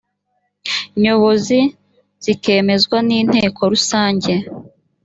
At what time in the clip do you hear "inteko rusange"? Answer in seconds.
3.19-4.33